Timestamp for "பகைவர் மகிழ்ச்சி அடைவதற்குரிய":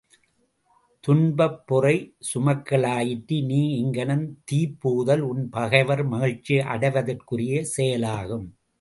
5.49-7.63